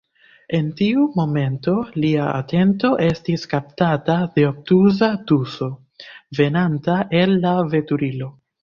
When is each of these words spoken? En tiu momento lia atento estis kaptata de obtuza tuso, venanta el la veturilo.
En 0.59 0.69
tiu 0.77 1.03
momento 1.17 1.75
lia 2.05 2.25
atento 2.39 2.91
estis 3.09 3.45
kaptata 3.53 4.17
de 4.39 4.49
obtuza 4.49 5.15
tuso, 5.33 5.71
venanta 6.43 7.01
el 7.23 7.41
la 7.47 7.57
veturilo. 7.77 8.37